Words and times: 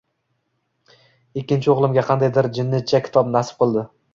Ikkinchi 1.41 1.73
o‘g‘limga 1.75 2.07
qandaydir 2.09 2.51
jinnicha 2.59 3.05
kitob 3.09 3.33
nasib 3.37 3.63
qildi. 3.63 3.89